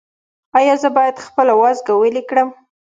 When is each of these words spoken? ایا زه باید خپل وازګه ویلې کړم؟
ایا 0.57 0.75
زه 0.81 0.89
باید 0.97 1.23
خپل 1.25 1.47
وازګه 1.61 1.93
ویلې 1.97 2.23
کړم؟ 2.29 2.49